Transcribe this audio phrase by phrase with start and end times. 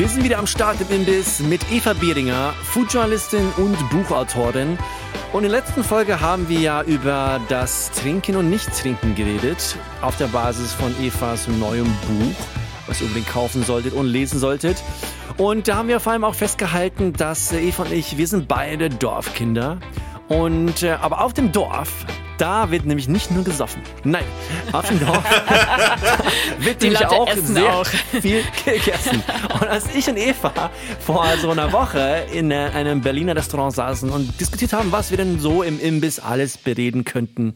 [0.00, 4.78] Wir sind wieder am Start im Imbiss mit Eva Bieringer, Foodjournalistin und Buchautorin.
[5.34, 10.16] Und in der letzten Folge haben wir ja über das Trinken und Nicht-Trinken geredet, auf
[10.16, 12.46] der Basis von Evas neuem Buch,
[12.86, 14.82] was ihr unbedingt kaufen solltet und lesen solltet.
[15.36, 18.88] Und da haben wir vor allem auch festgehalten, dass Eva und ich, wir sind beide
[18.88, 19.80] Dorfkinder.
[20.28, 22.06] Und äh, aber auf dem Dorf
[22.40, 23.82] da wird nämlich nicht nur gesoffen.
[24.02, 24.24] Nein,
[24.72, 25.24] auf dem Dorf
[26.58, 27.86] wird nämlich auch sehr auch.
[28.20, 29.22] viel gegessen.
[29.54, 30.70] Und als ich und Eva
[31.00, 35.18] vor so einer Woche in äh, einem Berliner Restaurant saßen und diskutiert haben, was wir
[35.18, 37.54] denn so im Imbiss alles bereden könnten,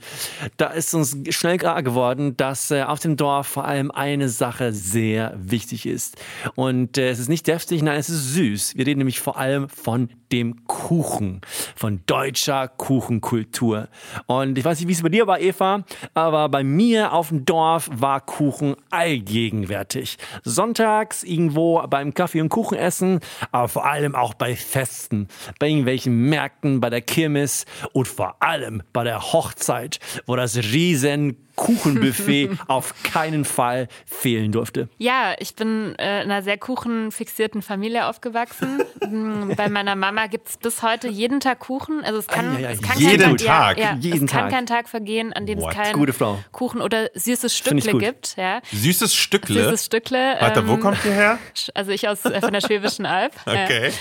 [0.59, 4.73] da ist uns schnell klar geworden, dass äh, auf dem Dorf vor allem eine Sache
[4.73, 6.17] sehr wichtig ist.
[6.57, 8.77] Und äh, es ist nicht deftig, nein, es ist süß.
[8.77, 11.41] Wir reden nämlich vor allem von dem Kuchen,
[11.77, 13.89] von deutscher Kuchenkultur.
[14.27, 17.45] Und ich weiß nicht, wie es bei dir war, Eva, aber bei mir auf dem
[17.45, 20.19] Dorf war Kuchen allgegenwärtig.
[20.43, 23.21] Sonntags irgendwo beim Kaffee und Kuchen essen,
[23.53, 25.29] aber vor allem auch bei Festen,
[25.61, 31.44] bei irgendwelchen Märkten, bei der Kirmes und vor allem bei der Hochzeit, wo das riesen
[31.57, 34.89] Kuchenbuffet auf keinen Fall fehlen durfte.
[34.99, 38.83] Ja, ich bin äh, in einer sehr kuchenfixierten Familie aufgewachsen.
[39.09, 42.03] Mm, bei meiner Mama gibt es bis heute jeden Tag Kuchen.
[42.05, 42.71] Also es kann, ah, ja, ja.
[42.71, 44.51] Es kann jeden kein, Tag, ja, jeden es kann Tag.
[44.51, 45.71] kein Tag vergehen, an dem What?
[45.71, 46.39] es keinen Gute Frau.
[46.53, 48.37] Kuchen oder süßes Stückle gibt.
[48.37, 48.61] Ja.
[48.73, 49.65] Süßes Stückle.
[49.65, 50.37] Süßes Stückle.
[50.41, 51.39] Warte, wo ähm, kommt ihr her?
[51.75, 53.33] Also ich aus äh, von der Schwäbischen Alb.
[53.47, 53.93] Okay.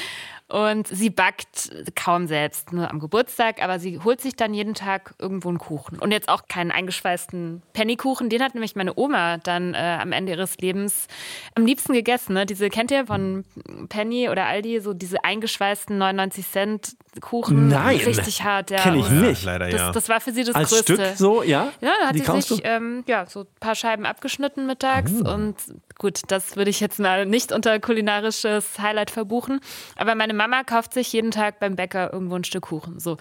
[0.53, 5.15] Und sie backt kaum selbst, nur am Geburtstag, aber sie holt sich dann jeden Tag
[5.17, 5.97] irgendwo einen Kuchen.
[5.97, 10.33] Und jetzt auch keinen eingeschweißten Pennykuchen, den hat nämlich meine Oma dann äh, am Ende
[10.33, 11.07] ihres Lebens
[11.55, 12.33] am liebsten gegessen.
[12.35, 12.45] Ne?
[12.45, 13.45] Diese, kennt ihr von
[13.89, 17.69] Penny oder Aldi, so diese eingeschweißten 99 Cent Kuchen?
[17.69, 17.97] Nein.
[18.05, 18.77] Richtig hart, ja.
[18.77, 19.43] Kenn ich Und nicht.
[19.45, 19.91] Leider Das, ja.
[19.91, 20.93] das war für sie das Als Größte.
[20.93, 21.71] Stück so, ja?
[21.81, 25.55] Ja, da hat Die sie sich ähm, ja, so ein paar Scheiben abgeschnitten mittags und
[26.03, 29.61] gut, das würde ich jetzt mal nicht unter kulinarisches Highlight verbuchen.
[29.95, 32.99] Aber meine Mama kauft sich jeden Tag beim Bäcker irgendwo ein Stück Kuchen.
[32.99, 33.15] So.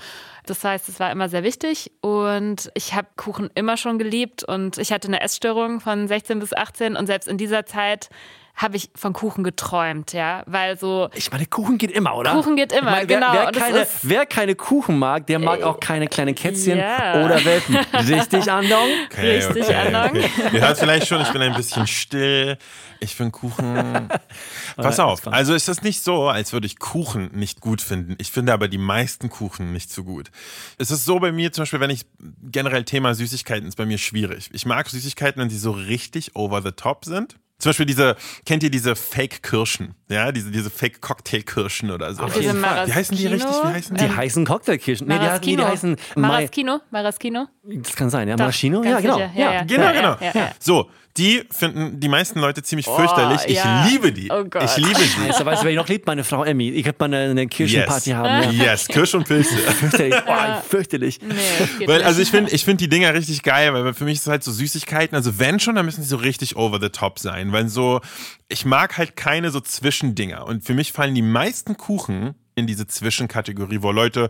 [0.47, 4.79] Das heißt, es war immer sehr wichtig und ich habe Kuchen immer schon geliebt und
[4.79, 8.11] ich hatte eine Essstörung von 16 bis 18 und selbst in dieser Zeit
[8.55, 12.33] habe ich von Kuchen geträumt, ja, weil so Ich meine, Kuchen geht immer, oder?
[12.33, 13.33] Kuchen geht immer, meine, wer, genau.
[13.33, 17.25] Wer keine, ist- wer keine Kuchen mag, der mag auch keine kleinen Kätzchen Ja.
[17.25, 17.77] oder Welpen.
[17.95, 18.89] Richtig, Andong?
[19.21, 20.17] Richtig, Andong.
[20.53, 22.59] Ihr hört vielleicht schon, ich bin ein bisschen still.
[23.01, 24.09] Ich finde Kuchen.
[24.77, 25.27] Pass auf.
[25.27, 28.15] Also ist das nicht so, als würde ich Kuchen nicht gut finden.
[28.19, 30.31] Ich finde aber die meisten Kuchen nicht so gut.
[30.79, 32.07] Es ist so bei mir zum Beispiel, wenn ich
[32.43, 34.51] generell Thema Süßigkeiten ist bei mir schwierig.
[34.53, 37.37] Ich mag Süßigkeiten, wenn sie so richtig over the top sind.
[37.63, 39.95] Zum Beispiel diese, kennt ihr diese Fake-Kirschen?
[40.11, 42.25] Ja, diese, diese Fake-Cocktail-Kirschen oder so.
[42.25, 42.89] Auf Diese jeden Fall.
[42.89, 43.53] Wie heißen die richtig?
[43.53, 44.05] Wie heißen die?
[44.05, 45.07] Die heißen Cocktailkirschen.
[45.07, 45.97] Nee, die, heißen- nee, die heißen.
[46.17, 47.47] Maraschino, Maraschino.
[47.63, 48.35] Das kann sein, ja.
[48.35, 48.83] Doch, Maraschino?
[48.83, 49.15] Ja, ganz genau.
[49.15, 49.31] sicher.
[49.37, 49.45] Ja.
[49.45, 49.63] Ja, ja.
[49.63, 50.17] Genau, genau.
[50.21, 50.53] ja, ja.
[50.59, 53.43] So, die finden die meisten Leute ziemlich fürchterlich.
[53.47, 53.87] Ich ja.
[53.87, 54.31] liebe die.
[54.31, 54.65] Oh Gott.
[54.65, 55.09] Ich liebe die.
[55.29, 56.07] Scheiße, weißt du, wer ich noch liebt?
[56.07, 56.71] Meine Frau Emmy.
[56.71, 58.17] Ich könnte mal eine, eine Kirschenparty yes.
[58.17, 58.57] haben.
[58.57, 58.73] Ja.
[58.73, 59.55] Yes, Kirsch und Pilze.
[59.57, 60.15] Fürchterlich.
[60.33, 61.21] Oh, fürchterlich.
[61.21, 64.23] Nee, Weil, also ich finde ich find die Dinger richtig geil, weil für mich ist
[64.23, 67.19] es halt so Süßigkeiten, also wenn schon, dann müssen sie so richtig over the top
[67.19, 68.01] sein, weil so,
[68.49, 72.87] ich mag halt keine so Zwischendinger und für mich fallen die meisten Kuchen in diese
[72.87, 74.29] Zwischenkategorie, wo Leute,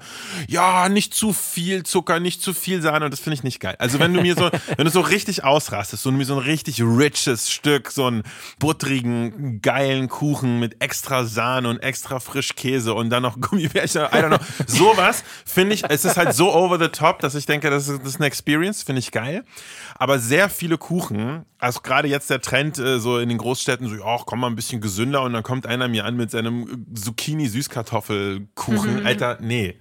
[0.48, 3.74] ja, nicht zu viel Zucker, nicht zu viel Sahne und das finde ich nicht geil.
[3.78, 6.80] Also wenn du mir so, wenn du so richtig ausrastest, so mir so ein richtig
[6.80, 8.22] riches Stück, so einen
[8.58, 14.28] buttrigen, geilen Kuchen mit extra Sahne und extra Frischkäse und dann noch Gummibärchen, I don't
[14.28, 17.88] know, sowas finde ich, es ist halt so over the top, dass ich denke, das
[17.88, 19.44] ist, das ist eine Experience, finde ich geil.
[19.96, 23.94] Aber sehr viele Kuchen, also gerade jetzt der Trend äh, so in den Großstädten, so,
[23.94, 26.86] ja, komm mal ein bisschen gesünder und dann kommt einer mir an mit seinem
[28.12, 29.06] Zucchini-Süßkartoffelkuchen.
[29.06, 29.76] Alter, nee.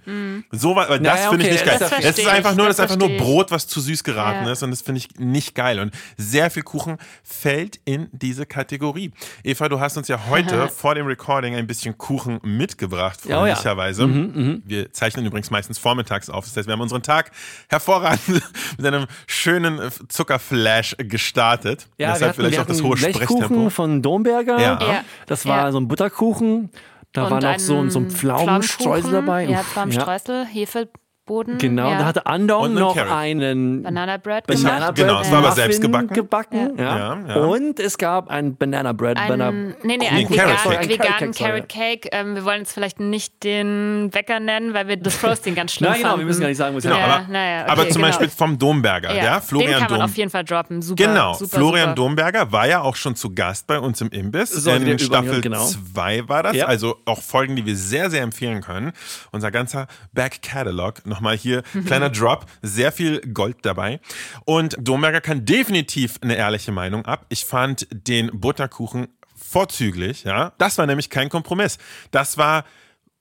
[0.52, 1.78] So was, weil das Naja, finde ich okay, nicht geil.
[1.80, 3.22] das Das, ist einfach ich, nur, das das ist einfach nur ich.
[3.22, 4.52] Brot, was zu süß geraten Ja.
[4.52, 5.80] ist und das finde ich nicht geil.
[5.80, 9.12] Und sehr viel Kuchen fällt in diese Kategorie.
[9.44, 13.46] Eva, du hast uns ja heute vor dem Recording ein bisschen Kuchen mitgebracht, Ja, oh
[13.46, 13.56] ja.
[13.56, 14.62] freundlicherweise.
[14.66, 16.46] Wir zeichnen übrigens meistens vormittags auf.
[16.46, 17.32] Das heißt, wir haben unseren Tag
[17.70, 18.22] hervorragend
[18.78, 19.80] mit einem schönen
[20.10, 21.88] Zuckerflash gestartet.
[21.98, 23.70] Ja, Deshalb wir hatten, vielleicht wir auch das hohe Sprechtempo.
[23.70, 24.60] von Domberger.
[24.60, 24.80] Ja.
[24.82, 25.04] Ja.
[25.28, 25.72] Das war Ja.
[25.72, 26.70] so ein Butterkuchen.
[27.14, 29.46] Da Und war noch so, ein- so ein Pflaumenstreusel dabei.
[29.46, 30.90] Ja, Pflaumenstreusel, Hefe,
[31.32, 31.58] Boden.
[31.60, 32.00] Genau, ja.
[32.00, 33.12] da hatte Andong Und einen noch Carrot.
[33.14, 34.66] einen Banana Bread gemacht.
[34.66, 36.08] hab- Banana genau, Bread es war aber selbst gebacken.
[36.14, 36.98] gebacken ja.
[36.98, 37.36] Ja, ja.
[37.36, 39.16] Und es gab ein Banana Bread.
[39.16, 40.90] Banana Ein, nee, nee, Nee, einen Carrot veganen, Cake.
[40.90, 42.10] veganen Carrot Cake, Carrot Cake.
[42.12, 45.90] Ähm, wir wollen jetzt vielleicht nicht den Bäcker nennen, weil wir das Roasting ganz schlimm
[45.92, 46.26] Nein, genau, wir fanden.
[46.28, 48.08] müssen gar nicht sagen, was Genau, Ja, aber, naja, okay, aber zum genau.
[48.08, 50.02] Beispiel vom Domberger, ja, den Florian kann man Dom.
[50.10, 50.82] auf jeden Fall droppen.
[50.82, 51.96] Super, Genau, super, Florian super.
[51.96, 54.52] Domberger war ja auch schon zu Gast bei uns im Imbiss.
[54.64, 55.66] Der in Staffel Übergang, genau.
[55.66, 56.60] 2 war das.
[56.62, 58.92] Also auch Folgen, die wir sehr, sehr empfehlen können.
[59.32, 60.96] Unser ganzer Back Catalog.
[61.22, 62.48] Nochmal hier, kleiner Drop.
[62.64, 64.00] Sehr viel Gold dabei.
[64.44, 67.28] Und Domberger kann definitiv eine ehrliche Meinung ab.
[67.30, 70.54] Ich fand den Butterkuchen vorzüglich, ja.
[70.58, 71.78] Das war nämlich kein Kompromiss.
[72.10, 72.66] Das war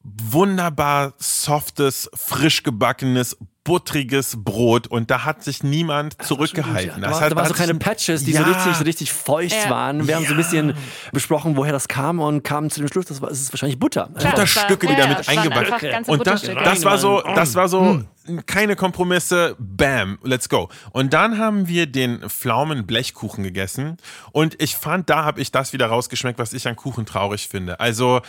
[0.03, 7.03] wunderbar softes, frisch gebackenes, buttriges Brot und da hat sich niemand zurückgehalten.
[7.03, 8.43] Da, Das war, hat- da waren so kleine Patches, die Ja.
[8.45, 9.71] so richtig, so richtig feucht Ja.
[9.71, 10.09] waren.
[10.09, 10.75] Wir haben so ein bisschen
[11.13, 14.09] besprochen, woher das kam und kamen zu dem Schluss, das war, es ist wahrscheinlich Butter.
[14.19, 16.65] Klar, Butterstücke, die war- damit ja, waren eingebacken ganze Und das, Butterstücke.
[16.65, 17.35] das war so, Mm.
[17.35, 18.03] das war so
[18.47, 20.69] keine Kompromisse, bam, let's go.
[20.93, 23.97] Und dann haben wir den Pflaumen-Blechkuchen gegessen
[24.33, 27.79] und ich fand, da habe ich das wieder rausgeschmeckt, was ich an Kuchen traurig finde.
[27.81, 28.21] Also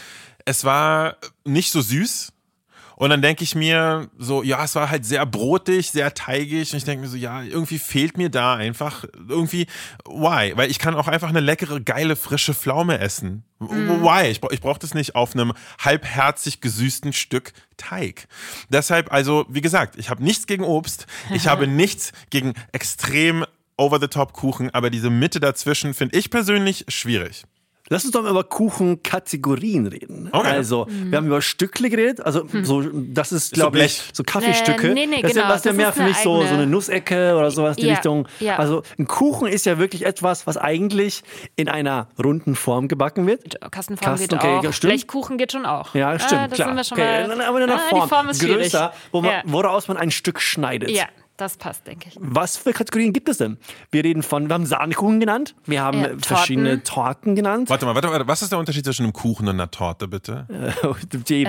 [0.46, 2.34] es war nicht so süß.
[3.02, 6.72] Und dann denke ich mir so, ja, es war halt sehr brotig, sehr teigig.
[6.72, 9.66] Und ich denke mir so, ja, irgendwie fehlt mir da einfach irgendwie,
[10.06, 10.56] why?
[10.56, 13.44] Weil ich kann auch einfach eine leckere, geile, frische Pflaume essen.
[13.58, 14.28] Why?
[14.28, 18.28] Ich, ich brauche das nicht auf einem halbherzig gesüßten Stück Teig.
[18.70, 21.08] Deshalb, also, wie gesagt, ich habe nichts gegen Obst.
[21.34, 24.70] Ich habe nichts gegen extrem over-the-top-Kuchen.
[24.76, 27.46] Aber diese Mitte dazwischen finde ich persönlich schwierig.
[27.92, 30.30] Lass uns doch mal über Kuchenkategorien reden.
[30.32, 30.48] Okay.
[30.48, 32.22] Also, wir haben über Stückle geredet.
[32.22, 34.04] Also, so, das ist, So glaube ich, Blech.
[34.14, 34.92] so Kaffeestücke.
[34.92, 35.54] Äh, nee, nee, das ist ja, genau.
[35.54, 37.82] was ja Das mehr ist für mich so, eigene- so eine Nussecke oder sowas in
[37.84, 38.28] die Ja, Richtung.
[38.40, 38.56] ja.
[38.58, 41.22] Also, ein Kuchen ist ja wirklich etwas, was eigentlich
[41.58, 43.60] in einer runden Form gebacken wird.
[43.72, 44.64] Kastenform Kasten, geht okay, auch.
[44.64, 44.94] ja, stimmt.
[44.94, 45.94] Blechkuchen geht schon auch.
[45.94, 46.68] Ja, stimmt, ah, das klar.
[46.70, 49.22] Sind wir schon okay, mal, aber in einer ah, Form, Die Form ist größer, wo
[49.22, 49.42] man, ja.
[49.46, 50.90] woraus man ein Stück schneidet.
[50.92, 51.06] ja,
[51.38, 52.18] das passt, denke ich.
[52.20, 53.58] Was für Kategorien gibt es denn?
[53.90, 57.70] Wir reden von, wir haben Sahnekuchen genannt, wir haben Ja, äh, verschiedene Torten genannt.
[57.70, 60.46] Warte mal, warte, warte, was ist der Unterschied zwischen einem Kuchen und einer Torte, bitte?
[61.12, 61.46] Die, die,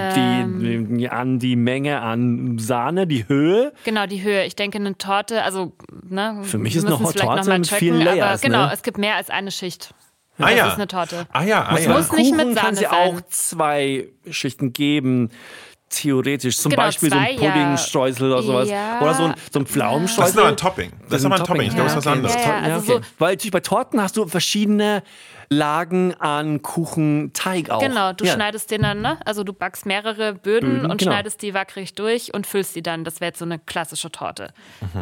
[0.96, 3.72] die, an die Menge an Sahne, die Höhe.
[3.84, 4.44] Genau, die Höhe.
[4.44, 5.72] Ich denke, eine Torte, also,
[6.08, 8.16] ne, Für mich ist eine müssen es vielleicht Torte noch mal mit checken, vielen aber
[8.16, 8.72] Layers, Genau, ne?
[8.72, 9.94] es gibt mehr als eine Schicht.
[10.38, 10.66] Ah das ja.
[10.68, 11.26] ist eine Torte.
[11.32, 11.92] Ah ja, ah Es ja.
[11.92, 12.92] muss nicht mit Kuchen kann Sahne sie sein.
[13.16, 15.30] auch zwei Schichten geben.
[15.92, 16.56] Theoretisch.
[16.58, 17.50] Zum Genau, Beispiel zwei, so ein ja.
[17.50, 18.68] Puddingstreusel oder sowas.
[18.70, 19.00] Ja.
[19.00, 20.30] Oder so ein, so ein Das Pflaumenstreusel.
[20.30, 20.92] ist aber ein Topping.
[21.08, 21.62] Das ist aber ein Topping.
[21.62, 22.16] Ich glaube, das ist was okay.
[22.16, 22.34] anderes.
[22.34, 23.02] Ja, ja, also okay.
[23.04, 25.02] so- Weil natürlich bei Torten hast du verschiedene
[25.50, 27.80] Lagen an Kuchenteig auch.
[27.80, 28.32] Genau, du ja.
[28.32, 29.18] schneidest den dann, ne?
[29.26, 31.12] Also du backst mehrere Böden, Böden, und genau.
[31.12, 33.04] schneidest die wackelig durch und füllst die dann.
[33.04, 34.54] Das wäre jetzt so eine klassische Torte.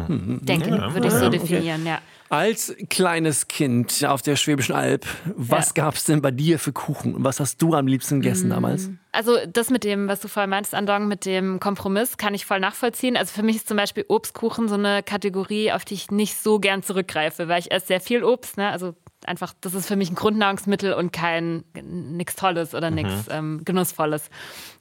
[0.07, 0.39] Mhm.
[0.43, 1.99] Denke, würde ich so definieren, ja.
[2.27, 5.05] Als kleines Kind auf der Schwäbischen Alb,
[5.35, 5.83] was Ja.
[5.85, 7.15] gab's denn bei dir für Kuchen?
[7.17, 8.89] Was hast du am liebsten gegessen damals?
[9.13, 12.61] Also das mit dem, was du vorhin meintest, Andong, mit dem Kompromiss, kann ich voll
[12.61, 13.17] nachvollziehen.
[13.17, 16.59] Also für mich ist zum Beispiel Obstkuchen so eine Kategorie, auf die ich nicht so
[16.59, 18.55] gern zurückgreife, weil ich esse sehr viel Obst.
[18.55, 18.69] Ne?
[18.69, 18.95] Also
[19.27, 24.29] einfach, das ist für mich ein Grundnahrungsmittel und kein nichts Tolles oder nichts ähm, Genussvolles.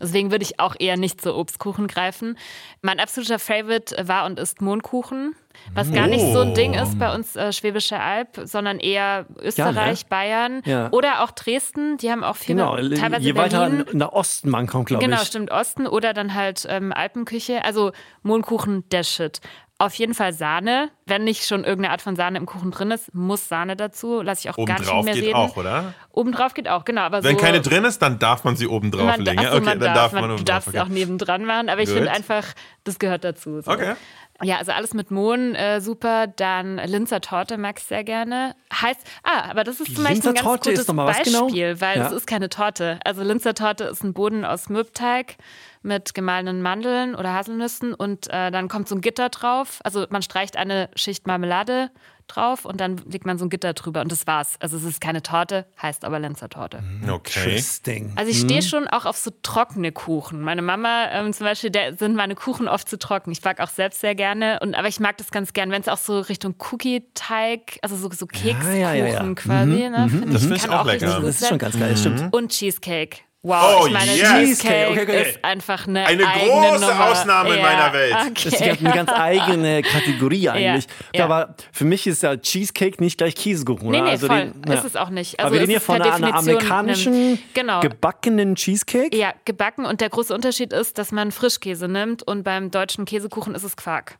[0.01, 2.37] Deswegen würde ich auch eher nicht zu Obstkuchen greifen.
[2.83, 5.35] Mein absoluter Favorite war und ist Mohnkuchen.
[5.75, 10.07] Was gar nicht so ein Ding ist bei uns äh, Schwäbische Alb, sondern eher Österreich,
[10.07, 10.89] Bayern Ja.
[10.93, 11.97] oder auch Dresden.
[11.99, 13.85] Die haben auch viel, Genau, teilweise je weiter Berlin.
[13.93, 15.27] nach Osten man kommt, glaube Genau, ich.
[15.29, 15.51] stimmt.
[15.51, 17.65] Osten oder dann halt ähm, Alpenküche.
[17.65, 19.41] Also Mohnkuchen, der Shit.
[19.81, 20.91] Auf jeden Fall Sahne.
[21.07, 24.21] Wenn nicht schon irgendeine Art von Sahne im Kuchen drin ist, muss Sahne dazu.
[24.21, 25.37] Lass ich auch gar nicht Obendrauf mehr geht reden.
[25.37, 25.95] auch, oder?
[26.13, 27.03] Obendrauf geht auch, genau.
[27.03, 29.39] Aber Wenn so, keine drin ist, dann darf man sie oben drauf man, legen.
[29.39, 29.51] ach ja?
[29.53, 30.83] so, Okay, man dann darf, darf man man, du darfst es Okay.
[30.83, 32.45] auch nebendran machen, aber ich finde einfach,
[32.85, 33.61] das gehört dazu.
[33.61, 33.71] So.
[33.71, 33.95] okay.
[34.43, 36.27] Ja, also alles mit Mohn, äh, super.
[36.27, 38.57] Dann Linzer Torte mag ich sehr gerne.
[38.73, 41.07] Heißt, ah, aber das ist zum Beispiel Linzer ein ganz Torte ist gutes genau?
[41.45, 42.07] Beispiel, weil Ja.
[42.07, 42.99] es ist keine Torte.
[43.05, 45.37] Also Linzer Torte ist ein Boden aus Mürbteig
[45.83, 49.81] mit gemahlenen Mandeln oder Haselnüssen und äh, dann kommt so ein Gitter drauf.
[49.85, 51.91] Also man streicht eine Schicht Marmelade
[52.35, 54.57] drauf und dann legt man so ein Gitter drüber und das war's.
[54.61, 56.83] Also es ist keine Torte, heißt aber Linzer Torte.
[57.03, 57.41] Okay.
[57.41, 58.13] Interesting.
[58.17, 60.41] Also ich stehe schon auch auf so trockene Kuchen.
[60.41, 63.31] Meine Mama ähm, zum Beispiel, der sind meine Kuchen oft zu trocken.
[63.31, 64.59] Ich backe auch selbst sehr gerne.
[64.63, 68.11] Und, aber ich mag das ganz gern, wenn es auch so Richtung Cookie-Teig, also so,
[68.11, 69.35] so Kekskuchen ja, ja, ja.
[69.35, 69.89] quasi.
[69.89, 70.09] Ne?
[70.09, 71.21] Find Das ich, find ich kann auch lecker.
[71.21, 72.33] Das ist schon ganz geil, stimmt.
[72.33, 73.19] Und Cheesecake.
[73.43, 74.29] Wow, Oh, ich meine, yes.
[74.33, 75.31] Cheesecake okay, okay.
[75.31, 77.11] ist einfach eine, Eine große Nummer.
[77.11, 78.15] Ausnahme in ja, meiner Welt.
[78.35, 78.77] Das ist Okay.
[78.79, 80.85] eine ganz eigene Kategorie eigentlich.
[81.15, 81.25] ja.
[81.25, 83.89] Aber für mich ist ja Cheesecake nicht gleich Käsekuchen.
[83.93, 84.53] Nee, nee, also voll.
[84.55, 85.39] den- Ist es auch nicht.
[85.41, 87.81] Aber Also wir reden hier von einer, amerikanischen einem- genau.
[87.81, 89.17] gebackenen Cheesecake.
[89.17, 93.55] Ja, gebacken und der große Unterschied ist, dass man Frischkäse nimmt und beim deutschen Käsekuchen
[93.55, 94.19] ist es Quark.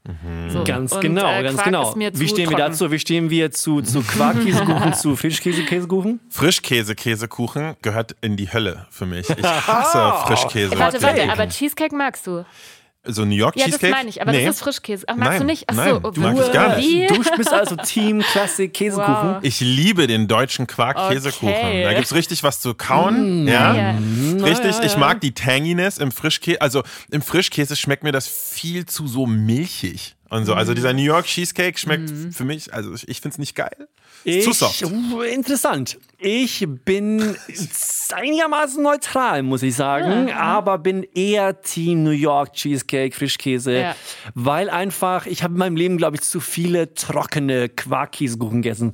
[0.49, 0.65] So.
[0.65, 1.89] Ganz und, genau, äh, ganz Quark genau.
[1.91, 2.73] Ist mir Wie stehen wir trocken.
[2.73, 2.91] dazu?
[2.91, 6.21] Wie stehen wir zu, zu Quarkkäsekuchen, zu Frischkäse-Käsekuchen?
[6.31, 9.10] Frischkäse-Käsekuchen gehört in die Hölle für mich.
[9.13, 10.79] Ich hasse Frischkäse.
[10.79, 12.45] Warte, warte, aber Cheesecake magst du?
[13.03, 13.95] So New York Ja, das Cheesecake?
[13.95, 14.45] meine ich, aber nee.
[14.45, 15.07] das ist Frischkäse.
[15.09, 15.65] Ach, magst Nein, du nicht?
[15.69, 17.11] Ach so, nein, oh, du magst es gar nicht.
[17.11, 19.37] Du bist also Team Classic Käsekuchen.
[19.37, 19.39] Wow.
[19.41, 21.49] Ich liebe den deutschen Quark-Käsekuchen.
[21.49, 21.83] Okay.
[21.85, 23.49] Da gibt's richtig was zu kauen.
[23.49, 23.75] ja.
[23.75, 23.99] Ja.
[24.45, 26.61] Richtig, ja, ich mag die Tanginess im Frischkäse.
[26.61, 30.17] Also im Frischkäse schmeckt mir das viel zu so milchig.
[30.29, 30.53] Und so.
[30.55, 33.89] Also dieser New York Cheesecake schmeckt für mich, also ich, ich finde es nicht geil.
[34.25, 34.83] Ich, zu soft.
[35.33, 35.99] Interessant.
[36.23, 37.35] Ich bin
[38.13, 43.97] einigermaßen neutral, muss ich sagen, aber bin eher Team New York Cheesecake, Frischkäse, Ja.
[44.35, 48.93] weil einfach, ich habe in meinem Leben, glaube ich, zu viele trockene Quarkkäsekuchen gegessen.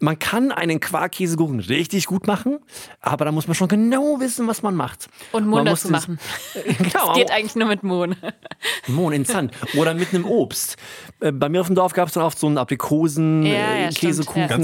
[0.00, 2.58] Man kann einen Quarkkäsekuchen richtig gut machen,
[3.00, 5.08] aber da muss man schon genau wissen, was man macht.
[5.32, 6.18] Und Mohn dazu muss das- machen.
[6.78, 8.16] genau, Geht eigentlich nur mit Mohn.
[8.88, 9.52] Mohn in Sand.
[9.78, 10.76] Oder mit einem Obst.
[11.20, 13.88] Äh, Bei mir auf dem Dorf gab es dann oft so einen Aprikosen, Ja,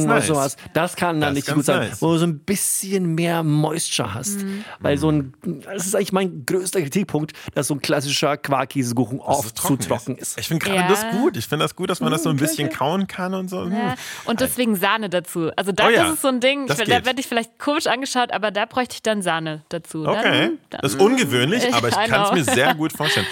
[0.06, 0.52] Ganz oder nice.
[0.52, 0.56] sowas.
[0.74, 1.88] Das kann dann Das nicht ist gut sein.
[1.88, 2.02] nice.
[2.02, 4.42] Wo du so ein bisschen mehr Moisture hast.
[4.42, 4.64] Mhm.
[4.80, 9.24] Weil so ein, das ist eigentlich mein größter Kritikpunkt, dass so ein klassischer Quarkkäsekuchen es
[9.26, 10.38] oft zu trocken ist.
[10.38, 10.88] Ich finde gerade Ja.
[10.88, 11.36] das gut.
[11.36, 13.64] Ich finde das gut, dass man das so ein okay, bisschen kauen kann und so.
[13.68, 13.94] Ja.
[14.24, 15.50] Und deswegen Sahne dazu.
[15.56, 17.86] Also da Oh ja, das ist so ein Ding, ich, da werde ich vielleicht komisch
[17.86, 20.06] angeschaut, aber da bräuchte ich dann Sahne dazu.
[20.06, 23.26] Okay, Dann, dann, das ist ungewöhnlich, Ich aber ich kann es mir sehr gut vorstellen.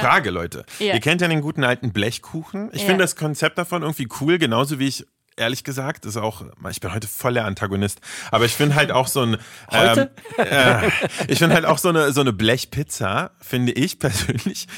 [0.00, 0.64] Frage, Leute.
[0.78, 0.94] Ja.
[0.94, 2.70] Ihr kennt ja den guten alten Blechkuchen.
[2.72, 2.86] Ich Ja.
[2.88, 5.06] finde das Konzept davon irgendwie cool, genauso wie ich
[5.40, 9.08] ehrlich gesagt, ist auch, ich bin heute voll der Antagonist, aber ich finde halt auch
[9.08, 9.36] so ein,
[9.70, 10.10] Heute?
[10.38, 10.90] Ähm, äh,
[11.28, 14.68] ich finde halt auch so eine, so eine Blechpizza, finde ich persönlich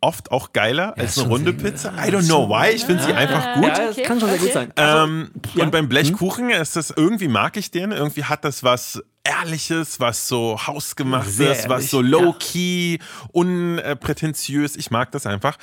[0.00, 1.92] oft auch geiler als eine runde Pizza.
[1.94, 3.68] I don't know why, ich finde sie einfach gut.
[3.68, 4.72] Ja, Okay, kann schon sehr gut sein.
[4.76, 5.64] Ähm, ja.
[5.64, 7.90] Und beim Blechkuchen ist das irgendwie mag ich den.
[7.90, 12.98] Irgendwie hat das was Ehrliches, was so hausgemachtes, Sehr was so low-key,
[13.32, 14.76] unprätentiös.
[14.76, 15.56] Ich mag das einfach.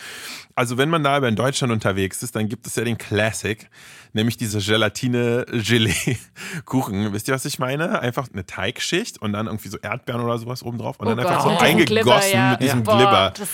[0.55, 3.69] Also wenn man da aber in Deutschland unterwegs ist, dann gibt es ja den Classic,
[4.13, 7.13] nämlich diese Gelatine-Gelee-Kuchen.
[7.17, 7.99] Wisst ihr, was ich meine?
[8.01, 11.19] Einfach eine Teigschicht und dann irgendwie so Erdbeeren oder sowas oben drauf und Oh dann
[11.19, 12.51] einfach Gott, so mit diesem eingegossen Glibber, ja.
[12.51, 12.83] mit diesem Ja.
[12.85, 13.49] Boah, Glibber das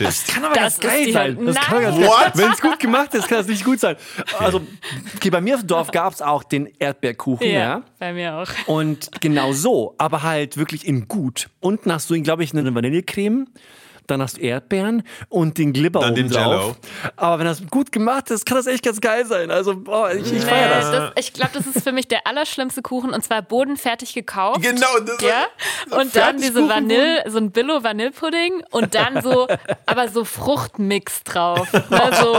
[0.00, 0.28] ist.
[0.28, 1.46] Kann aber Das ganz ist geil sein.
[1.46, 1.84] Das kann Nein.
[1.84, 2.32] ganz What?
[2.34, 3.96] Wenn es gut gemacht ist, kann das nicht gut sein.
[4.38, 4.60] Also,
[5.16, 7.52] okay, bei mir auf dem Dorf gab es auch den Erdbeerkuchen, ja.
[7.52, 8.48] Ja, bei mir auch.
[8.66, 11.50] Und genau so, aber halt wirklich in gut.
[11.60, 13.48] Unten hast du, glaube ich, eine Vanillecreme.
[14.06, 16.76] Dann hast du Erdbeeren und den Glibber Dann oben den drauf.
[17.16, 19.50] Aber wenn das gut gemacht ist, kann das echt ganz geil sein.
[19.50, 20.90] Also, boah, ich, ich feiere das.
[20.90, 24.62] das, ich glaube, das ist für mich der allerschlimmste Kuchen und zwar bodenfertig gekauft.
[24.62, 25.46] Genau, das Ja,
[25.98, 29.46] und dann diese Vanille, so ein Billo Vanillepudding und dann so,
[29.86, 31.72] aber so Fruchtmix drauf.
[31.72, 32.34] Ne, so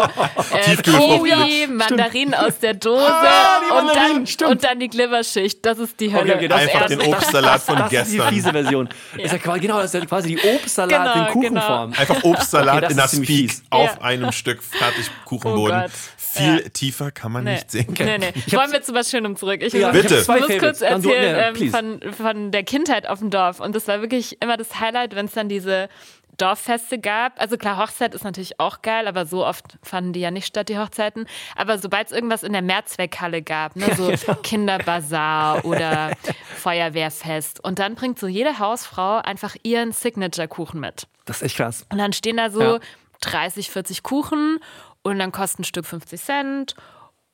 [0.56, 0.76] äh.
[0.78, 4.52] Kiwi, Mandarinen aus der Dose Ah, die und, Mandarinen, dann, stimmt.
[4.52, 5.66] und dann die Glibberschicht.
[5.66, 6.36] Das ist die Hölle.
[6.36, 8.34] okay, das Auf Einfach den Obstsalat von das ist die gestern.
[8.34, 8.90] fiese Version.
[9.18, 11.94] Ist ja quasi, genau, das ist ja quasi die Obstsalat Genau, in Kuchenform.
[11.94, 13.64] Einfach Obstsalat Okay, das in der Speak fies.
[13.70, 14.02] auf Ja.
[14.02, 15.78] einem Stück Fertigkuchenboden.
[15.78, 15.92] Oh Gott.
[16.18, 16.70] Viel Ja.
[16.70, 17.54] tiefer kann man Nee.
[17.56, 17.94] nicht sehen.
[18.00, 18.34] Nee, nee.
[18.46, 19.62] Ich Wollen wir zu was Schönem zurück?
[19.62, 20.14] Ich Ja, muss, Bitte.
[20.20, 20.60] ich muss Favorites.
[20.62, 23.60] kurz erzählen nee, ähm, von, von der Kindheit auf dem Dorf.
[23.60, 25.90] Und das war wirklich immer das Highlight, wenn es dann diese
[26.38, 27.40] Dorffeste gab.
[27.40, 30.68] Also klar, Hochzeit ist natürlich auch geil, aber so oft fanden die ja nicht statt,
[30.68, 31.28] die Hochzeiten.
[31.56, 36.14] Aber sobald es irgendwas in der Mehrzweckhalle gab, ne, so Kinderbazar oder
[36.58, 37.64] Feuerwehrfest.
[37.64, 41.06] Und dann bringt so jede Hausfrau einfach ihren Signature-Kuchen mit.
[41.26, 41.86] Das ist echt krass.
[41.92, 42.80] Und dann stehen da so Ja.
[43.22, 44.60] 30, 40 Kuchen
[45.02, 46.76] und dann kostet ein Stück 50 Cent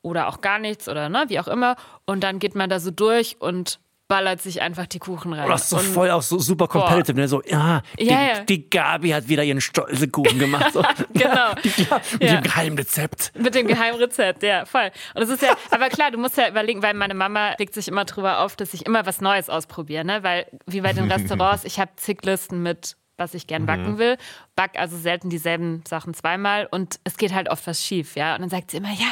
[0.02, 1.76] oder auch gar nichts oder ne, wie auch immer.
[2.06, 5.48] Und dann geht man da so durch und ballert sich einfach die Kuchen rein.
[5.48, 7.16] Das ist so und voll auch so super competitive.
[7.16, 7.28] Ne?
[7.28, 8.40] So, ja, die, Ja, ja.
[8.40, 10.72] die Gabi hat wieder ihren Stolzekuchen gemacht.
[10.72, 10.82] So.
[11.12, 11.54] Genau.
[11.62, 13.32] Die, ja, mit dem Geheimrezept.
[13.38, 14.90] Mit dem Geheimrezept, ja, voll.
[15.14, 17.86] Und es ist ja, aber klar, du musst ja überlegen, weil meine Mama regt sich
[17.86, 20.24] immer drüber auf, dass ich immer was Neues ausprobiere, ne?
[20.24, 23.48] Weil, wie bei den Restaurants, ich habe zig Listen mit, was ich Mhm.
[23.48, 24.16] gern backen will,
[24.56, 28.34] back also selten dieselben Sachen zweimal und es geht halt oft was schief, ja.
[28.34, 29.06] Und dann sagt sie immer, ja,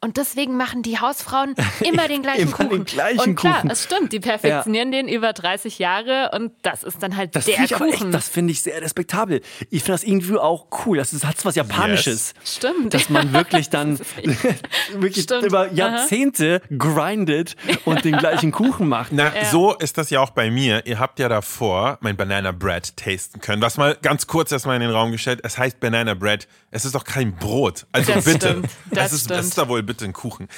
[0.00, 2.84] und deswegen machen die Hausfrauen immer den gleichen Immer den Kuchen.
[2.84, 3.70] gleichen und klar, Kuchen.
[3.70, 7.54] es stimmt, die perfektionieren den über 30 Jahre und das ist dann halt Das der
[7.54, 8.12] finde ich aber echt, Kuchen.
[8.12, 9.40] das finde ich sehr respektabel.
[9.70, 10.98] Ich finde das irgendwie auch cool.
[10.98, 12.34] Das ist, hat was Japanisches.
[12.44, 12.92] Stimmt.
[12.92, 13.98] Dass man wirklich dann
[14.94, 15.44] wirklich Stimmt.
[15.44, 19.12] über Jahrzehnte grindet und den gleichen Kuchen macht.
[19.12, 20.84] Na, so ist das ja auch bei mir.
[20.86, 23.62] Ihr habt ja davor mein Banana Bread tasten können.
[23.62, 25.40] Was mal ganz kurz erstmal in den Raum gestellt.
[25.44, 26.48] Es heißt Banana Bread.
[26.70, 27.86] Es ist doch kein Brot.
[27.92, 28.48] Also Das bitte.
[28.50, 28.70] stimmt.
[28.90, 30.48] Das ist, es ist da wohl bitte ein Kuchen.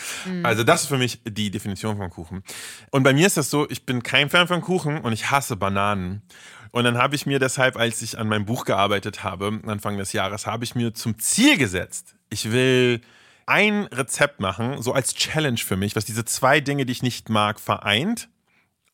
[0.42, 2.42] Also das ist für mich die Definition von Kuchen.
[2.90, 5.56] Und bei mir ist das so, ich bin kein Fan von Kuchen und ich hasse
[5.56, 6.22] Bananen.
[6.70, 10.12] Und dann habe ich mir deshalb, als ich an meinem Buch gearbeitet habe, Anfang des
[10.14, 13.02] Jahres, habe ich mir zum Ziel gesetzt, ich will
[13.44, 17.28] ein Rezept machen, so als Challenge für mich, was diese zwei Dinge, die ich nicht
[17.28, 18.28] mag, vereint.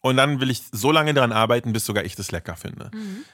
[0.00, 2.90] Und dann will ich so lange daran arbeiten, bis sogar ich das lecker finde.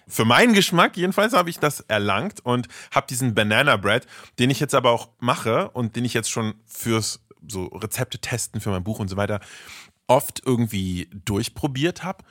[0.08, 4.06] Für meinen Geschmack jedenfalls habe ich das erlangt und habe diesen Banana Bread,
[4.38, 8.60] den ich jetzt aber auch mache und den ich jetzt schon fürs so Rezepte testen
[8.60, 9.40] für mein Buch und so weiter
[10.06, 12.24] oft irgendwie durchprobiert habe.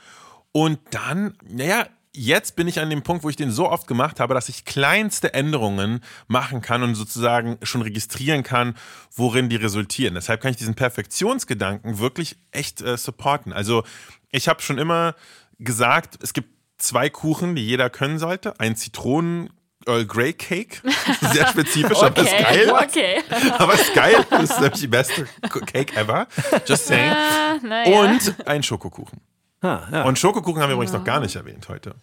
[0.52, 4.20] Und dann, naja, jetzt bin ich an dem Punkt, wo ich den so oft gemacht
[4.20, 8.76] habe, dass ich kleinste Änderungen machen kann und sozusagen schon registrieren kann,
[9.14, 10.14] worin die resultieren.
[10.14, 13.52] Deshalb kann ich diesen Perfektionsgedanken wirklich echt äh, supporten.
[13.52, 13.84] Also
[14.30, 15.14] ich habe schon immer
[15.58, 18.58] gesagt, es gibt zwei Kuchen, die jeder können sollte.
[18.58, 19.50] Ein Zitronen
[19.86, 20.80] Earl Grey Cake.
[21.32, 22.70] Sehr spezifisch, aber ist geil.
[22.70, 23.22] Okay.
[23.58, 24.24] Aber ist geil.
[24.30, 25.28] Das ist nämlich die beste
[25.66, 26.26] Cake ever.
[26.66, 27.10] Just saying.
[27.10, 28.00] Ah, na ja.
[28.00, 29.20] Und ein Schokokuchen.
[29.64, 30.02] Ah, ja.
[30.04, 31.94] Und Schokokuchen haben wir übrigens noch gar nicht erwähnt heute.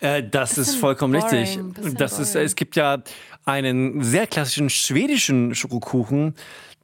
[0.00, 1.96] Äh, das ist vollkommen boring, richtig.
[1.96, 3.02] Das ist, es gibt ja
[3.44, 6.34] einen sehr klassischen schwedischen Schokokuchen,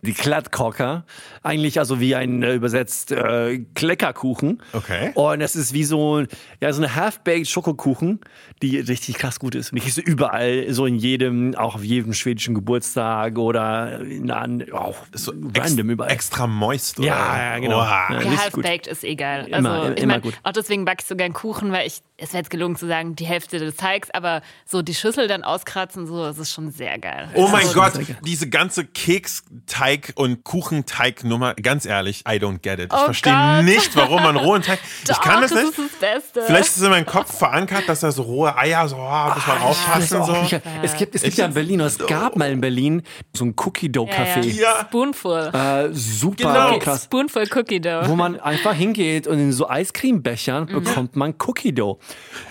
[0.03, 1.05] die Kladdkaka.
[1.43, 4.63] Eigentlich also wie ein äh, übersetzt äh, Kleckerkuchen.
[4.73, 5.13] Okay.
[5.15, 6.25] Und das ist wie so,
[6.61, 8.21] ja, so eine Half-Baked Schokokuchen,
[8.63, 9.73] die richtig krass gut ist.
[9.73, 14.31] Und die kriegst du überall, so in jedem, auch auf jedem schwedischen Geburtstag oder in,
[14.31, 16.11] an, auch So random ex überall.
[16.11, 17.09] Extra moist, oder?
[17.09, 17.81] Ja, ja, genau.
[17.81, 18.07] Ja.
[18.11, 18.65] Ja, richtig gut.
[18.65, 19.41] Half-Baked ist egal.
[19.43, 20.35] Also, Immer, ich immer mein, gut.
[20.43, 23.17] Auch deswegen backe ich so gern Kuchen, weil ich, es wäre jetzt gelungen zu sagen,
[23.17, 26.99] die Hälfte des Teigs, aber so die Schüssel dann auskratzen, so, das ist schon sehr
[26.99, 27.29] geil.
[27.35, 27.93] Oh mein Also, Gott,
[28.25, 32.93] diese ganze Keksteig- und Kuchenteignummer, ganz ehrlich, I don't get it.
[32.93, 34.79] Ich Oh verstehe nicht, warum man rohen Teig.
[35.03, 35.79] ich Doch, kann das das nicht.
[35.79, 36.43] ist das Beste.
[36.43, 39.47] Vielleicht ist es in meinem Kopf verankert, dass da so rohe Eier, so, oh, muss
[39.47, 40.25] man aufpassen.
[40.25, 40.33] So.
[40.43, 43.03] nicht- Es gibt, es gibt ja in Berlin, oder es gab mal in Berlin
[43.35, 44.43] so ein Cookie-Dough-Café.
[44.47, 44.81] ja, ja.
[44.83, 45.51] Spoonful.
[45.53, 46.79] Äh, super Genau.
[46.79, 47.05] krass.
[47.05, 48.09] Spoonful Cookie Dough.
[48.09, 50.73] Wo man einfach hingeht und in so Eiscremebechern Mhm.
[50.85, 51.99] bekommt man Cookie Dough.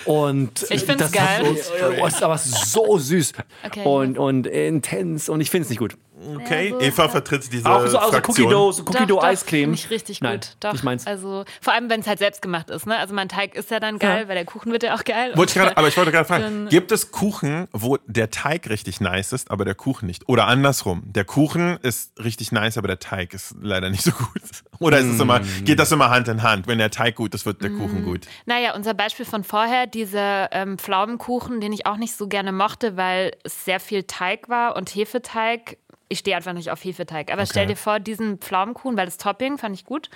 [0.05, 1.45] Und Ich find's das geil.
[1.55, 3.33] Ist, oh, ist aber so süß
[3.65, 3.83] Okay.
[3.83, 5.97] und, und intens und ich finde es nicht gut.
[6.35, 8.49] Okay, Ja, so Eva vertritt diese Auch so also Cookie Fraktion.
[8.51, 9.61] Dough, so Cookie Dough Eiscreme.
[9.61, 10.55] Finde ich richtig Nein, gut.
[10.59, 10.73] Doch.
[10.73, 11.07] Ich meins.
[11.07, 12.85] Also vor allem, wenn es halt selbst gemacht ist.
[12.85, 12.97] Ne?
[12.97, 14.27] Also mein Teig ist ja dann geil, Ja.
[14.27, 15.31] weil der Kuchen wird ja auch geil.
[15.35, 18.99] Wollte ich grad, aber ich wollte gerade fragen, gibt es Kuchen, wo der Teig richtig
[19.01, 20.27] nice ist, aber der Kuchen nicht?
[20.27, 24.41] Oder andersrum, der Kuchen ist richtig nice, aber der Teig ist leider nicht so gut?
[24.79, 25.65] Oder ist es immer, Mm.
[25.65, 26.65] geht das immer Hand in Hand?
[26.67, 27.79] Wenn der Teig gut ist, wird der Mm.
[27.79, 28.21] Kuchen gut.
[28.45, 32.95] Naja, unser Beispiel von vorher, dieser ähm, Pflaumenkuchen, den ich auch nicht so gerne mochte,
[32.95, 35.77] weil es sehr viel Teig war und Hefeteig.
[36.09, 37.31] Ich stehe einfach nicht auf Hefeteig.
[37.31, 40.09] Aber stell dir vor, diesen Pflaumenkuchen, weil das Topping fand ich gut,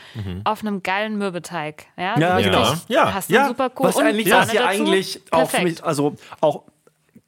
[0.43, 1.86] auf einem geilen Mürbeteig.
[1.97, 2.73] Ja, Ja, genau.
[2.88, 3.41] Ja, Hast du ja.
[3.41, 3.89] einen super Kuchen.
[3.89, 4.82] Was eigentlich, was ja dazu.
[4.82, 6.63] eigentlich auch für mich, also auch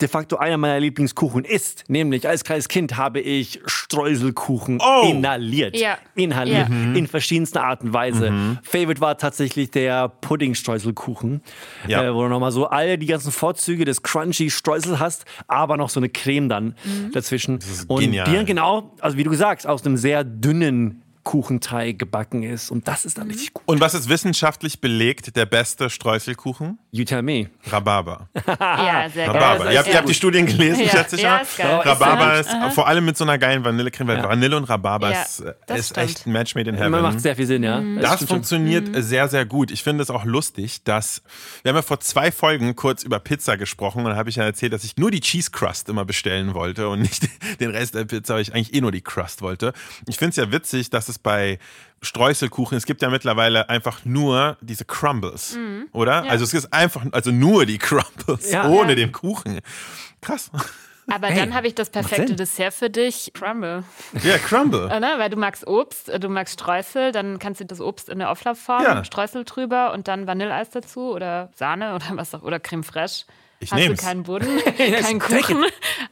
[0.01, 5.07] de facto einer meiner Lieblingskuchen ist, nämlich als kleines Kind habe ich Streuselkuchen Oh.
[5.09, 5.77] inhaliert.
[5.77, 5.97] Ja.
[6.15, 6.67] Inhaliert.
[6.69, 6.75] Ja.
[6.93, 8.59] In verschiedenster Art und Weise.
[8.63, 11.41] Favorite war tatsächlich der Pudding-Streuselkuchen,
[11.87, 12.03] Ja.
[12.03, 15.89] äh, wo du nochmal so alle die ganzen Vorzüge des crunchy Streusel hast, aber noch
[15.89, 16.75] so eine Creme dann
[17.13, 17.59] dazwischen.
[17.87, 18.25] und genial.
[18.39, 22.71] die genau, also wie du sagst, aus einem sehr dünnen Kuchenteig gebacken ist.
[22.71, 23.63] Und das ist dann richtig gut.
[23.65, 26.79] Und was ist wissenschaftlich belegt, der beste Streuselkuchen?
[26.91, 27.49] You tell me.
[27.69, 28.29] Rhabarber.
[28.47, 29.27] Ja, sehr.
[29.27, 29.65] Rhabarber.
[29.65, 30.13] Das Ihr habt, ihr habt die.
[30.13, 31.81] Studien gelesen, Ja, schätze ich ja, ist geil.
[31.83, 34.29] Rhabarber Ist ist vor allem mit so einer geilen Vanillecreme, weil Ja.
[34.29, 36.91] Vanille und Rhabarber Ja, ist, äh, das ist echt ein Match made in heaven.
[36.91, 37.81] Man macht sehr viel Sinn, ja.
[37.81, 38.27] Das stimmt schon.
[38.27, 39.01] funktioniert Mhm.
[39.01, 39.71] sehr, sehr gut.
[39.71, 41.21] Ich finde es auch lustig, dass
[41.63, 44.43] wir haben ja vor zwei Folgen kurz über Pizza gesprochen und da habe ich ja
[44.43, 47.27] erzählt, dass ich nur die Cheese Crust immer bestellen wollte und nicht
[47.59, 49.73] den Rest der Pizza, weil ich eigentlich eh nur die Crust wollte.
[50.07, 51.59] Ich finde es ja witzig, dass es bei
[52.01, 55.57] Streuselkuchen, es gibt ja mittlerweile einfach nur diese Crumbles,
[55.91, 56.23] oder?
[56.23, 58.67] Also es ist einfach, also nur die Crumbles, Ja.
[58.67, 58.95] ohne Ja.
[58.95, 59.59] den Kuchen.
[60.21, 60.51] Krass.
[61.07, 62.35] Aber Hey, dann habe ich das perfekte.
[62.35, 63.31] Dessert für dich.
[63.35, 63.83] Crumble.
[64.23, 64.87] Ja, Crumble.
[64.99, 65.13] Ne?
[65.17, 68.81] Weil du magst Obst, du magst Streusel, dann kannst du das Obst in der Auflaufform,
[68.83, 69.03] Ja.
[69.03, 73.25] Streusel drüber und dann Vanilleeis dazu oder Sahne oder was auch, oder Creme fraiche.
[73.59, 73.99] Ich Hast nehm's.
[74.01, 75.65] du keinen Boden, keinen Kuchen.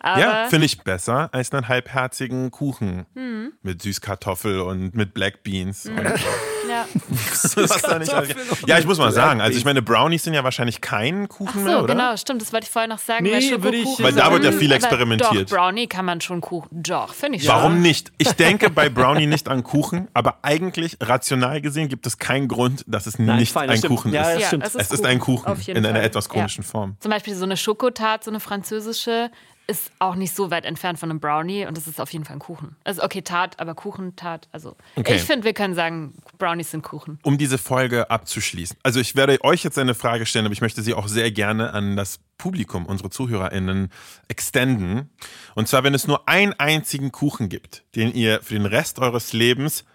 [0.04, 3.54] Ja, finde ich besser als einen halbherzigen Kuchen Hm.
[3.62, 5.86] mit Süßkartoffel und mit Black Beans.
[5.86, 5.98] Und
[6.94, 7.56] ja.
[7.56, 8.36] was da nicht alles-
[8.68, 11.64] ja, ich muss mal sagen, also ich meine, Brownies sind ja wahrscheinlich kein Kuchen Ach
[11.64, 11.94] mehr, so, oder?
[11.96, 13.24] genau, stimmt, das wollte ich vorher noch sagen.
[13.24, 15.52] Nee, weil würde ich Weil da wird ja viel experimentiert.
[15.52, 16.70] Doch, Brownie kann man schon Kuchen.
[16.72, 17.54] Doch, finde ich schon.
[17.56, 18.12] Warum nicht?
[18.18, 22.84] Ich denke bei Brownie nicht an Kuchen, aber eigentlich rational gesehen gibt es keinen Grund,
[22.88, 23.96] dass es Nein, nicht fein, ein stimmt.
[23.98, 24.52] Kuchen Ja, ist.
[24.52, 26.06] Ja, es Es ist ein Kuchen Auf jeden in einer Fall.
[26.08, 26.34] etwas Ja.
[26.34, 26.96] komischen Form.
[27.00, 29.32] Zum Beispiel so eine Schokotat, so eine französische,
[29.66, 32.36] ist auch nicht so weit entfernt von einem Brownie und es ist auf jeden Fall
[32.36, 32.76] ein Kuchen.
[32.84, 34.50] Also okay, Tat, aber Kuchentat.
[34.52, 35.16] Also Okay.
[35.16, 37.18] ich finde, wir können sagen, Brownies sind Kuchen.
[37.24, 38.78] um diese Folge abzuschließen.
[38.84, 41.74] Also ich werde euch jetzt eine Frage stellen, aber ich möchte sie auch sehr gerne
[41.74, 43.90] an das Publikum, unsere ZuhörerInnen,
[44.28, 45.10] extenden.
[45.56, 49.32] Und zwar, wenn es nur einen einzigen Kuchen gibt, den ihr für den Rest eures
[49.34, 49.86] Lebens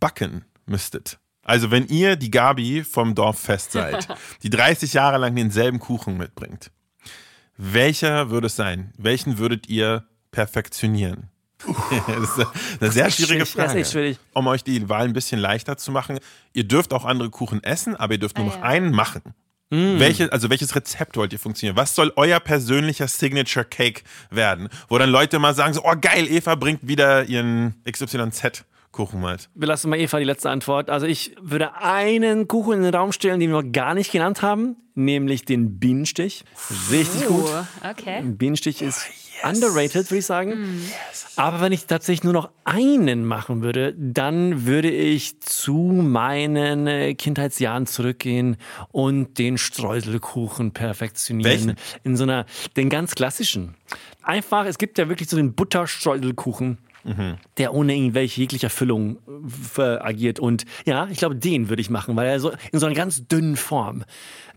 [0.00, 1.18] backen müsstet.
[1.42, 4.08] Also wenn ihr die Gabi vom Dorffest seid,
[4.42, 6.72] die 30 Jahre lang denselben Kuchen mitbringt,
[7.56, 8.92] welcher würde es sein?
[8.96, 11.30] Welchen würdet ihr perfektionieren?
[12.06, 12.46] das ist
[12.80, 13.84] eine sehr schwierige Frage.
[13.84, 14.18] schwierig.
[14.34, 16.18] Um euch die Wahl ein bisschen leichter zu machen,
[16.52, 18.62] ihr dürft auch andere Kuchen essen, aber ihr dürft nur Ah, noch ja.
[18.62, 19.22] einen machen.
[19.68, 21.76] Welche, also welches Rezept wollt ihr funktionieren?
[21.76, 24.68] Was soll euer persönlicher Signature Cake werden?
[24.88, 28.64] Wo dann Leute mal sagen so, oh geil, Eva bringt wieder ihren XYZ
[28.96, 29.50] Kuchenmalz.
[29.54, 30.88] Wir lassen mal Eva die letzte Antwort.
[30.88, 34.40] Also ich würde einen Kuchen in den Raum stellen, den wir noch gar nicht genannt
[34.40, 36.44] haben, nämlich den Bienenstich.
[36.90, 37.44] Richtig gut.
[37.44, 38.16] Oh, okay.
[38.16, 39.06] Ein Bienenstich ist
[39.44, 40.80] underrated, würde ich sagen.
[41.36, 47.14] Aber wenn ich tatsächlich nur noch einen machen würde, dann würde ich zu meinen äh,
[47.14, 48.56] Kindheitsjahren zurückgehen
[48.92, 51.50] und den Streuselkuchen perfektionieren.
[51.50, 51.76] Welchen?
[52.02, 53.74] In so einer, den ganz klassischen.
[54.22, 56.78] Einfach, es gibt ja wirklich so den Butterstreuselkuchen.
[57.58, 59.18] Der ohne irgendwelche jeglicher Füllung
[59.78, 60.40] äh, agiert.
[60.40, 63.26] Und ja, ich glaube, den würde ich machen, weil er so in so einer ganz
[63.28, 64.04] dünnen Form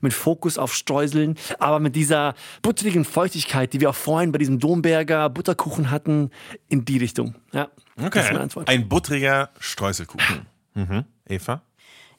[0.01, 4.59] mit Fokus auf Streuseln, aber mit dieser butterigen Feuchtigkeit, die wir auch vorhin bei diesem
[4.59, 6.31] Domberger Butterkuchen hatten,
[6.67, 7.35] in die Richtung.
[7.51, 8.69] Ja, das ist meine Antwort.
[8.69, 10.45] Ein buttriger Streuselkuchen.
[10.73, 11.05] Mhm.
[11.27, 11.61] Eva?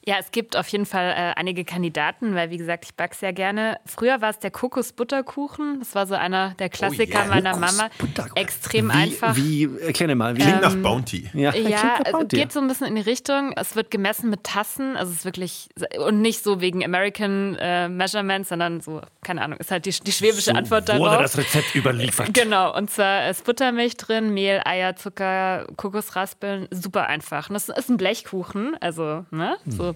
[0.03, 3.33] Ja, es gibt auf jeden Fall äh, einige Kandidaten, weil wie gesagt, ich backe sehr
[3.33, 3.77] gerne.
[3.85, 5.79] Früher war es der Kokosbutterkuchen.
[5.79, 7.27] Das war so einer der Klassiker yeah.
[7.27, 7.89] meiner Mama.
[8.33, 9.35] Extrem wie, einfach.
[9.35, 10.35] Wie, erklär dir mal.
[10.35, 11.29] Wie, Klingt nach Bounty.
[11.33, 12.25] ja, Ja, klingt also ja.
[12.25, 13.53] geht so ein bisschen in die Richtung.
[13.55, 17.87] Es wird gemessen mit Tassen, also es ist wirklich und nicht so wegen American äh,
[17.87, 21.21] Measurements, sondern so, keine Ahnung, ist halt die, die schwäbische Antwort Wurde darauf.
[21.21, 22.29] das Rezept überliefert.
[22.41, 27.49] Genau, und zwar ist Buttermilch drin, Mehl, Eier, Zucker, Kokosraspeln, super einfach.
[27.49, 29.90] Und das ist ein Blechkuchen, also, ne, so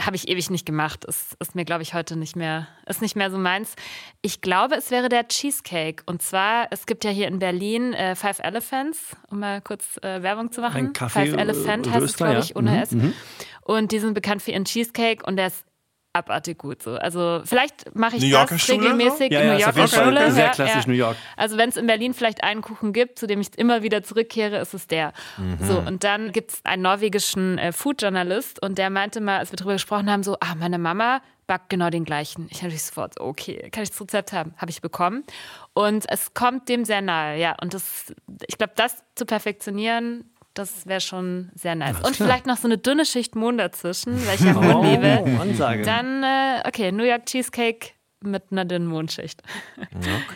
[0.00, 1.04] habe ich ewig nicht gemacht.
[1.04, 3.74] Ist, ist mir, glaube ich, heute nicht mehr, ist nicht mehr so meins.
[4.22, 6.02] Ich glaube, es wäre der Cheesecake.
[6.06, 10.22] Und zwar, es gibt ja hier in Berlin äh, Five Elephants, um mal kurz äh,
[10.22, 10.86] Werbung zu machen.
[10.88, 12.44] Ein Kaffee- Five Elephant äh, heißt es, Röster, glaube ja.
[12.44, 13.14] ich, ohne Mhm, S.
[13.62, 15.64] Und die sind bekannt für ihren Cheesecake und der ist
[16.12, 16.94] abartig gut so.
[16.94, 20.32] Also vielleicht mache ich New Yorker das Schule regelmäßig Ja, in ja, New Yorker Schule.
[20.32, 20.88] sehr klassisch ja.
[20.90, 21.16] New York.
[21.36, 24.58] Also wenn es in Berlin vielleicht einen Kuchen gibt, zu dem ich immer wieder zurückkehre,
[24.58, 25.12] ist es der.
[25.60, 29.56] So, und dann gibt es einen norwegischen äh, Food-Journalist und der meinte mal, als wir
[29.56, 32.46] darüber gesprochen haben, so, ah, meine Mama backt genau den gleichen.
[32.50, 34.54] Ich habe sofort so, okay, kann ich das Rezept haben?
[34.58, 35.24] Habe ich bekommen.
[35.72, 37.56] Und es kommt dem sehr nahe, ja.
[37.60, 38.12] Und das,
[38.46, 42.00] ich glaube, das zu perfektionieren, das wäre schon sehr nice.
[42.00, 45.22] Und vielleicht noch so eine dünne Schicht Mohn dazwischen, weil ich ja Mohn liebe.
[45.24, 45.82] Oh, Ansage.
[45.82, 47.90] Dann, äh, okay, New York Cheesecake
[48.22, 49.42] mit einer dünnen Mohnschicht.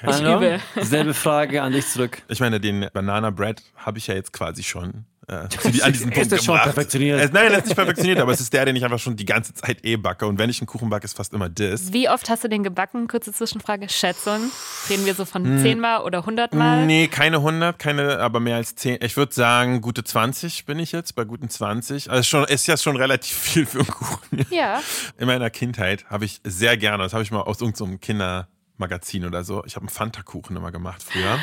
[0.02, 0.36] Hallo?
[0.36, 0.60] übe.
[0.80, 2.22] Selbe Frage an dich zurück.
[2.28, 5.92] Ich meine, den Banana Bread habe ich ja jetzt quasi schon äh, zu die, an
[5.92, 6.74] diesen Ist Punkt das schon gebracht.
[6.74, 7.20] perfektioniert?
[7.20, 9.24] Es, nein, er ist nicht perfektioniert, aber es ist der, den ich einfach schon die
[9.24, 10.26] ganze Zeit eh backe.
[10.26, 11.92] Und wenn ich einen Kuchen backe, ist fast immer das.
[11.92, 13.06] Wie oft hast du den gebacken?
[13.08, 13.88] Kurze Zwischenfrage.
[13.88, 14.50] Schätzung.
[14.90, 16.86] Reden wir so von zehnmal oder hundertmal?
[16.86, 18.98] Nee, keine 100, keine, aber mehr als 10.
[19.02, 22.10] Ich würde sagen, gute 20 bin ich jetzt, bei guten 20.
[22.10, 24.46] Also schon, ist ja schon relativ viel für einen Kuchen.
[24.50, 24.80] Ja.
[25.18, 29.44] In meiner Kindheit habe ich sehr gerne, das habe ich mal aus irgendeinem Kindermagazin oder
[29.44, 31.38] so, ich habe einen Fanta-Kuchen immer gemacht früher.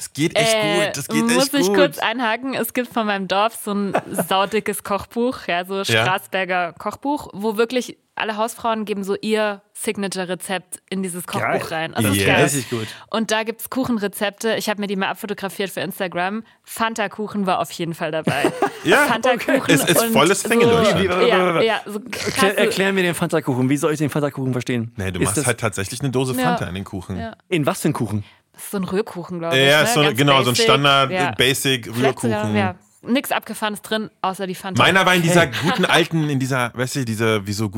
[0.00, 1.76] Das geht echt Äh, gut, das geht muss echt ich gut.
[1.76, 2.54] kurz einhaken?
[2.54, 3.92] Es gibt von meinem Dorf so ein
[4.28, 11.02] saudickes Kochbuch, ja, so Straßberger Kochbuch, wo wirklich alle Hausfrauen geben so ihr Signature-Rezept in
[11.02, 11.92] dieses Kochbuch Geil.
[11.92, 11.92] rein.
[11.94, 12.26] Das ist Yes.
[12.26, 12.42] geil.
[12.44, 12.86] Richtig gut.
[13.10, 14.56] Und da gibt es Kuchenrezepte.
[14.56, 16.42] Ich habe mir die mal abfotografiert für Instagram.
[16.64, 18.50] Fanta-Kuchen war auf jeden Fall dabei.
[18.82, 19.62] Ja, Fanta-Kuchen.
[19.68, 20.70] Es ist volles Fänge so.
[20.70, 23.68] Ja, ja, so Erklär, erklär mir den Fanta-Kuchen.
[23.68, 24.92] Wie soll ich den Fanta-Kuchen verstehen?
[24.96, 26.42] Nee, du Ist machst das, halt tatsächlich eine Dose Ja.
[26.44, 27.18] Fanta in den Kuchen.
[27.18, 27.36] Ja.
[27.50, 28.24] In was für ein Kuchen?
[28.70, 29.68] So ein Rührkuchen, glaube ich.
[29.68, 29.88] Ja, ne?
[29.88, 30.64] so, genau, so ein basic.
[30.64, 31.30] Standard, Ja.
[31.32, 32.56] Basic Vielleicht sogar, Rührkuchen.
[32.56, 34.82] Ja, nichts Abgefahrenes drin, außer die Fanta.
[34.82, 37.70] Meiner war in dieser guten alten, in dieser, weißt du, diese, wie so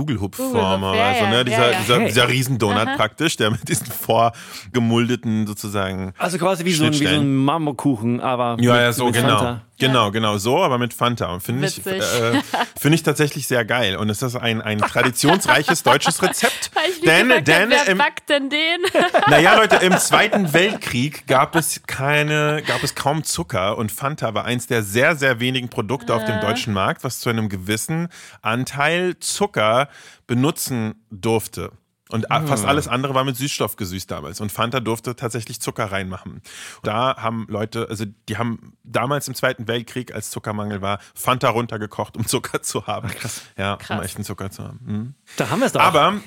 [0.95, 1.45] ja, oder so, ja, ne?
[1.45, 1.79] Dieser, ja, ja.
[1.81, 2.07] dieser, Hey.
[2.09, 6.13] dieser Riesendonut praktisch, der mit diesen vorgemuldeten sozusagen.
[6.19, 7.37] Also quasi wie so ein, wie so ein.
[7.37, 9.29] Marmorkuchen, aber Ja, mit, ja, so mit genau.
[9.39, 9.61] Fanta.
[9.79, 11.27] Genau, genau, so, aber mit Fanta.
[11.33, 12.01] Und finde ich, Witzig.
[12.03, 12.41] äh,
[12.79, 13.97] finde ich tatsächlich sehr geil.
[13.97, 16.71] Und es ist ein, ein traditionsreiches deutsches Rezept.
[16.75, 18.81] Weil ich nicht denn, gefragt denn wer im, backt denn den?
[19.29, 24.45] naja, Leute, im Zweiten Weltkrieg gab es keine, gab es kaum Zucker und Fanta war
[24.45, 28.09] eins der sehr, sehr wenigen Produkte auf dem deutschen Markt, was zu einem gewissen
[28.42, 29.88] Anteil Zucker
[30.27, 31.72] benutzen durfte.
[32.11, 34.40] Und a- fast alles andere war mit Süßstoff gesüßt damals.
[34.42, 36.42] Und Fanta durfte tatsächlich Zucker reinmachen.
[36.83, 42.18] Da haben Leute, also die haben damals im Zweiten Weltkrieg, als Zuckermangel war, Fanta runtergekocht,
[42.18, 43.09] um Zucker zu haben.
[43.57, 44.05] Ja, um Krass.
[44.05, 44.81] echten Zucker zu haben.
[44.85, 45.14] Mhm.
[45.38, 45.81] Da haben wir es doch.
[45.81, 46.20] Aber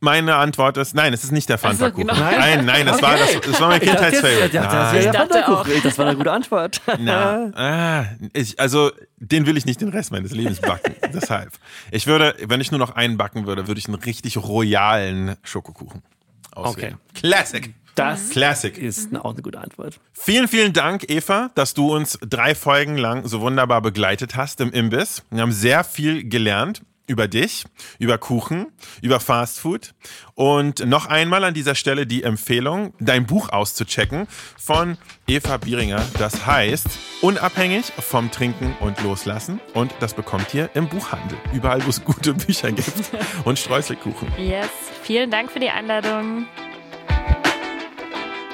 [0.00, 2.06] meine Antwort ist, nein, es ist nicht der Fanta-Kuchen.
[2.08, 2.18] genau.
[2.18, 4.56] Nein, nein, das war, das, das war mein ich dachte jetzt, Kindheitsfavorite.
[4.56, 5.82] ja, das, ja, dachte Fanta-Kuchen.
[5.82, 6.80] Das war eine gute Antwort.
[6.98, 10.94] Na, ah, ich, also, den will ich nicht den Rest meines Lebens backen.
[11.14, 11.52] Deshalb.
[11.90, 16.02] Ich würde, wenn ich nur noch einen backen würde, würde ich einen richtig royalen Schokokuchen
[16.52, 16.98] auswählen.
[17.14, 17.74] Classic.
[17.94, 18.76] Das Classic.
[18.76, 19.98] ist auch eine gute Antwort.
[20.12, 24.70] Vielen, vielen Dank, Eva, dass du uns drei Folgen lang so wunderbar begleitet hast im
[24.70, 25.22] Imbiss.
[25.30, 27.64] Wir haben sehr viel gelernt über dich,
[27.98, 28.66] über Kuchen,
[29.02, 29.94] über Fastfood.
[30.34, 34.26] Und noch einmal an dieser Stelle die Empfehlung, dein Buch auszuchecken
[34.58, 36.04] von Eva Bieringer.
[36.18, 36.88] Das heißt,
[37.22, 39.60] unabhängig vom Trinken und Loslassen.
[39.74, 41.38] Und das bekommt ihr im Buchhandel.
[41.52, 43.10] Überall, wo es gute Bücher gibt.
[43.44, 44.28] Und Streuselkuchen.
[44.38, 44.68] Yes,
[45.02, 46.46] vielen Dank für die Einladung.